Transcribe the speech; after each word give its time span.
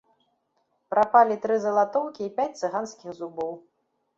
Прапалі 0.93 1.37
тры 1.43 1.59
залатоўкі 1.65 2.21
і 2.29 2.33
пяць 2.39 2.49
цыганскіх 2.61 3.09
зубоў. 3.19 3.53